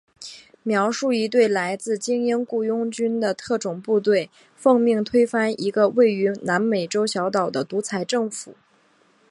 [0.63, 8.55] 描述一队来自精英雇佣军的特种部队奉命推翻一个位于南美洲小岛的独裁政府。